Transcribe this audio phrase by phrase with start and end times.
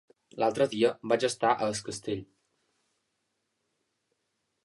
[0.43, 2.23] L'altre dia vaig estar a Es Castell.